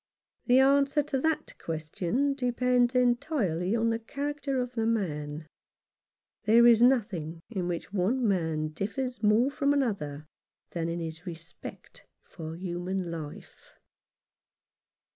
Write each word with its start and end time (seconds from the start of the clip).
The 0.47 0.57
answer 0.57 1.03
to 1.03 1.21
that 1.21 1.53
question 1.59 2.33
depends 2.33 2.95
entirely 2.95 3.75
on 3.75 3.91
the 3.91 3.99
character 3.99 4.59
of 4.59 4.73
the 4.73 4.87
man. 4.87 5.45
There 6.45 6.65
is 6.65 6.81
nothing 6.81 7.43
in 7.51 7.67
which 7.67 7.93
one 7.93 8.27
man 8.27 8.69
differs 8.69 9.21
more 9.21 9.51
from 9.51 9.73
another 9.73 10.25
than 10.71 10.89
in 10.89 10.99
his 10.99 11.27
respect 11.27 12.07
for 12.23 12.55
human 12.55 13.11
life. 13.11 13.73